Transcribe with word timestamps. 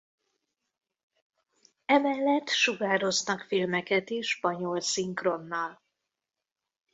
Emellett 1.85 2.49
sugároznak 2.49 3.41
filmeket 3.47 4.09
is 4.09 4.29
spanyol 4.29 4.81
szinkronnal. 4.81 5.81